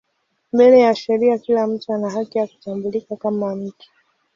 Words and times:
Mbele 0.53 0.79
ya 0.79 0.95
sheria 0.95 1.37
kila 1.37 1.67
mtu 1.67 1.93
ana 1.93 2.09
haki 2.09 2.37
ya 2.37 2.47
kutambulika 2.47 3.15
kama 3.15 3.55
mtu. 3.55 3.89